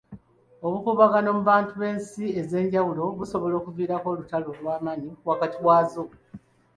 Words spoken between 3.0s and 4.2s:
bussobola okuviirako